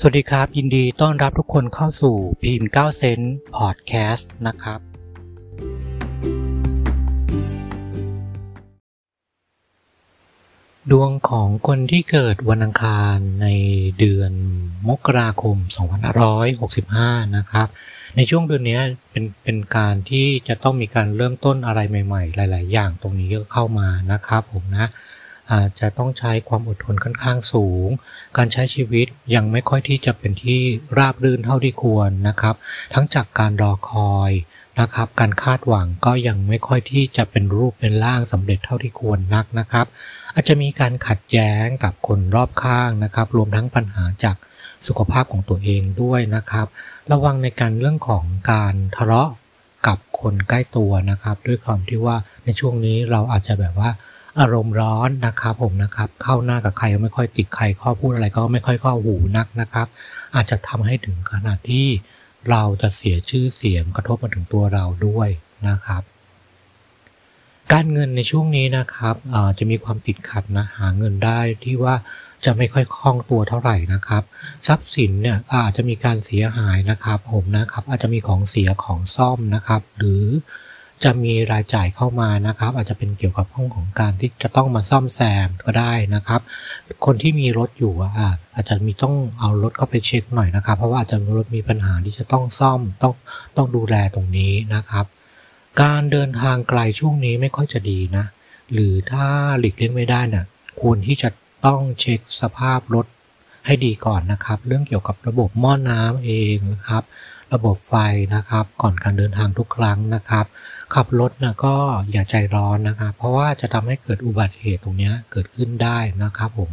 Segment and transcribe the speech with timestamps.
[0.00, 4.80] สวัสดีครับ ยินดีต้อนรับทุกคนเข้าสู่พีม9เซนต์พอดแคสต์นะครับ
[10.90, 13.48] ดวงของคนที่เกิดวันอังคารใน
[13.98, 14.32] เดือน
[14.88, 15.56] มกราคม
[16.46, 17.68] 2565 นะครับ
[18.16, 18.80] ในช่วงเดือนนี้
[19.10, 24.86] เป็นเป็นการที่จะต้องมีการเริ่มต้นอะไรใหม่ ๆ หลาย ๆ อย่างตรงนี้ก็เข้ามานะครับผมนะ
[25.52, 27.88] อาจจะต้องใช้ความอดทนค่อนข้างสูง
[28.36, 30.60] การใช้ชีวิตยังไม่ค่อยที่จะเป็นที่
[30.98, 32.54] ราบรื่นเท่าที่ควรนะครับ
[32.94, 34.32] ทั้งจากการรอคอย
[34.80, 39.86] นะครับ การคาดหวังก็ยังไม่ค่อยที่จะเป็นรูปเป็นร่างสำเร็จเท่าที่ควรนักนะครับ
[40.34, 44.36] อาจจะมีการขัดแย้งกับคนรอบข้างนะครับ รวมทั้งปัญหาจาก
[44.86, 46.66] สุขภาพของตัวเองด้วยนะครับ
[47.12, 49.30] ระวังในการเรื่องของการทะเลาะ
[49.86, 53.90] กับคนใกล้ตัวนะครับ ด้วยความที่ว่าในช่วงนี้เราอาจจะแบบว่า
[54.40, 59.86] อารมณ์ร้อนนะครับผมนะครับเข้าหน้ากับใครก็ไม่ค่อยติดใครข้อพูดอะไรก็ไม่ค่อยเข้าหูนักนะครับ
[60.34, 61.86] อาจจะทำให้ถึงขนาดที่
[62.50, 65.28] เราจะเสียชื่อเสียงกระทบมาถึงตัวเราด้วย
[65.68, 66.02] นะครับ
[67.72, 69.16] การเงินในช่วงนี้นะครับ
[69.58, 71.94] จะมีความติดขัดนะหาเงินได้ที่ว่า
[72.44, 74.22] จะไม่ค่อยคล่องตัวเท่าไหร่นะครับ
[74.66, 80.24] ทรัพย์สินเนี่ยอาจจะมีการเสียหายนะครับ ผมนะครับ อาจจะมีของเสียของซ่อมนะครับ หรือ
[81.04, 86.40] จะมีรายจ่ายเข้ามานะครับ อาจจะเป็นเกี่ยวกับห้องของการที่จะต้องมาซ่อมแซมก็ได้นะครับ
[87.04, 87.94] คนที่มีรถอยู่
[88.54, 93.14] อาจจะมีต้องเอารถเข้าไปเช็คหน่อยนะครับ เพราะว่าอาจจะรถมีปัญหาที่จะต้องซ่อมต้อง
[93.56, 95.06] ต้องดูแลตรงนี้นะครับ
[95.82, 98.24] การเดินทางไกลช่วงนี้ไม่ค่อยจะดีนะ
[98.72, 99.26] หรือถ้า
[99.58, 100.44] หลีกเลี่ยงไม่ได้นะ่ะ
[100.80, 101.28] ควรที่จะ
[101.66, 103.06] ต้องเช็คสภาพรถ
[103.66, 107.02] ให้ดีก่อนนะครับ เรื่องเกี่ยวกับระบบหม้อน้ำเองนะครับ
[107.54, 107.94] ระบบไฟ
[108.34, 110.46] นะครับ ก่อนการเดินทางทุกครั้งนะครับ
[110.94, 111.74] ขับรถนะก็
[112.12, 116.72] อย่าใจร้อนนะครับ เพราะว่าจะทำให้เกิดอุบัติเหตุตรงนี้เกิดขึ้นได้นะครับผม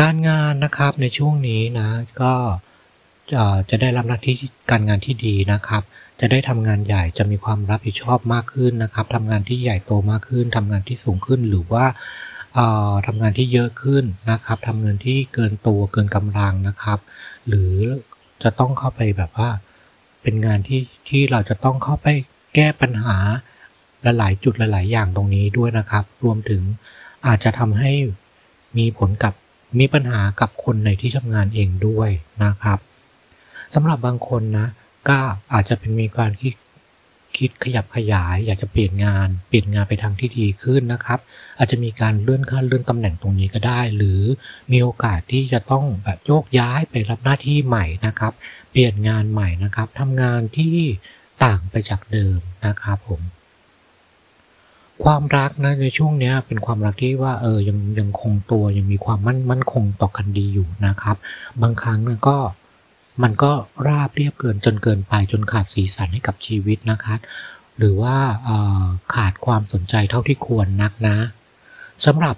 [0.00, 1.88] การงานนะครับในช่วงนี้นะ
[2.22, 2.34] ก็
[3.70, 4.36] จะได้รับหน้าที่
[4.70, 5.82] การงานที่ดีนะครับ
[6.20, 11.84] จะได้ทำงานใหญ่จะมีความรับผิดชอบมากขึ้นนะครับทำงานที่ใหญ่โตมากขึ้นทำงานที่สูงขึ้นหรือว่า
[13.06, 16.98] ทำงานที่เยอะขึ้นนะครับทำเงินที่เกินตัวเกินกำลังนะครับ
[17.48, 17.74] หรือ
[18.42, 19.50] จะต้องเข้าไปแบบว่า
[20.22, 22.06] เป็นงานที่ที่เราจะต้องเข้าไป
[22.54, 23.16] แก้ปัญหา
[24.04, 26.62] ลหลายจุดหลาย ๆ อย่างตรงนี้ด้วยนะครับ รวมถึง
[27.26, 27.92] อาจจะทำให้
[28.78, 29.34] มีผลกับ
[29.78, 32.10] มีปัญหากับคนในที่ทำงานเองด้วย
[32.44, 32.78] นะครับ
[33.74, 34.68] สำหรับบางคนนะ
[35.08, 35.18] ก็
[35.52, 36.52] อาจจะเป็นมีการคิด
[37.36, 41.18] คิดขยับขยาย อยากจะเปลี่ยนงาน เปลี่ยนงานไปทางที่ดีขึ้นนะครับ
[41.58, 44.20] อาจจะมีการเลื่อนขั้นเลื่อนตำแหน่งตรงนี้ก็ได้ หรือ
[44.72, 48.32] มีโอกาสที่จะต้องแบบโยกย้ายไปรับหน้าที่ใหม่นะครับ
[48.70, 50.76] เปลี่ยนงานใหม่นะครับทำงานที่
[51.44, 53.20] ต่างไปจากเดิมนะครับผม
[55.04, 61.16] ความรักนะในช่วงนี้เป็นความรักที่ว่าเออยังยังคงตัวยังมีความมั่นมั่นคงต่อกันดีอยู่นะครับ
[61.62, 62.36] บางครั้งนะก็
[63.22, 63.52] มันก็
[63.86, 67.18] ราบเรียบเกินจนเกินไปจนขาดสีสันให้กับชีวิตนะครับ
[67.78, 68.16] หรือว่า
[69.14, 71.16] ขาดความสนใจเท่าที่ควรนักนะ
[72.06, 72.36] สำหรับ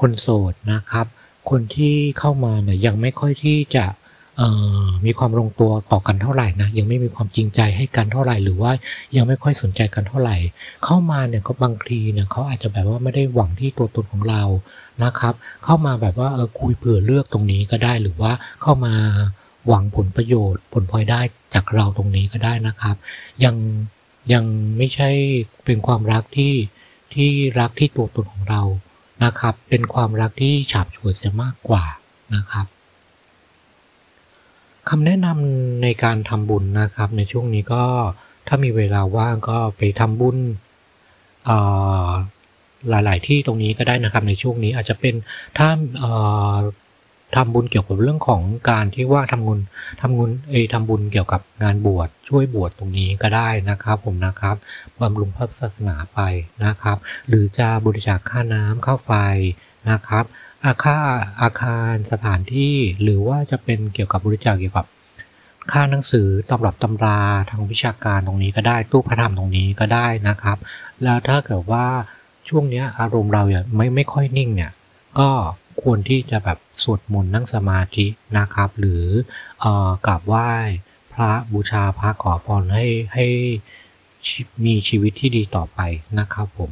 [0.00, 1.06] คนโสดนะครับ
[1.50, 3.86] คนที่เข้ามาเนี่ยยังไม่ค่อยที่จะ
[5.06, 8.72] มีความลงตัวต่อกันเท่าไหร่นะยังไม่มีความจริงใจให้กันเท่าไหร่หรือว่า
[9.16, 10.36] ยังไม่ค่อยสนใจกันเท่าไหร่
[10.84, 14.42] เข้ามาเนี่ยก็บางทีเนี่ยเขาอาจจะแบบว่าไม่ได้หวังที่ตัวตนของเรา
[15.04, 15.34] นะครับ
[15.64, 18.94] เข้ามาแบบว่าเออคุยเผื่อเลือกตรงนี้ก็ได้หรือว่าเข้ามา
[19.66, 21.20] หวังผลประโยชน์ ผลพลอยได้
[21.54, 22.96] จากเราตรงนี้ก็ได้นะครับ
[23.44, 23.56] ยัง
[24.32, 24.44] ยัง
[24.76, 25.10] ไม่ใช่
[25.64, 26.54] เป็นความรักที่
[27.14, 28.62] ที่รักที่ตัวตนของเรา
[29.24, 31.84] นะครับ เป็นความรักที่ฉาบฉวยเสียมากกว่า
[32.34, 32.66] นะครับ
[34.88, 37.84] คำแนะนำในการทำบุญนะครับ ในช่วงนี้ก็
[38.48, 40.38] ถ้ามีเวลาว่างก็ไปทำบุญ
[42.88, 45.14] หลาย ๆ ที่ตรงนี้ก็ได้นะครับในช่วงนี้อาจจะเป็น
[45.58, 45.68] ถ้า
[47.34, 49.58] ทำบุญเกี่ยวกับเรื่องของการที่ว่าทำบุญ
[50.00, 54.56] ทำบุญเอทำบุญเกี่ยวกับงานบวชช่วยบวชตรงนี้ก็ได้นะครับผมนะครับ
[55.00, 56.20] บำรุงพระศาสนาไป
[56.64, 56.96] นะครับ
[57.28, 59.10] หรือจะบริจาคค่าน้ำค่าไฟ
[59.90, 60.24] นะครับ
[60.64, 60.98] อาคา
[61.40, 64.86] อาคารสถานที่หรือว่าจะเป็นเกี่ยวกับบริจาคเกี่ยวกับ
[65.72, 70.58] ค่าหนังสือตำรับตำราทางวิชาการตรงนี้ก็ได้ตู้พระธรรมตรงนี้ก็ได้นะครับ
[71.02, 71.86] แล้วถ้าเกิดว่า
[72.48, 74.72] ช่วงนี้อารมณ์เราเนี่ยไม่ไม่ค่อยนิ่งเนี่ย
[75.18, 75.30] ก็
[75.82, 78.06] ควรที่จะแบบสวดมนต์นั่งสมาธิ
[78.38, 79.04] นะครับ หรือ
[79.64, 79.66] อ
[80.06, 80.50] กราบไหว้
[81.12, 83.26] พระบูชาพระขอพรให้ให้
[84.64, 85.80] มีชีวิตที่ดีต่อไป
[86.18, 86.70] นะครับผม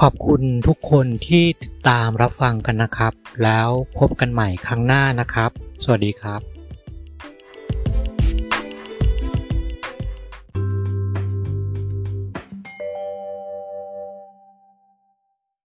[0.00, 3.12] ขอบคุณทุกคนที่ติดตามรับฟังกันนะครับ
[3.44, 3.68] แล้ว
[3.98, 5.50] พบกันใหม่ครั้งหน้านะครับ
[5.84, 6.49] สวัสดีครับ